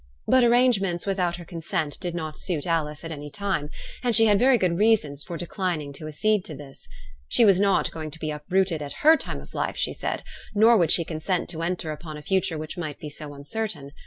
[0.25, 3.69] But arrangements without her consent did not suit Alice at any time,
[4.01, 6.87] and she had very good reasons for declining to accede to this.
[7.27, 10.23] She was not going to be uprooted at her time of life, she said,
[10.55, 13.91] nor would she consent to enter upon a future which might be so uncertain.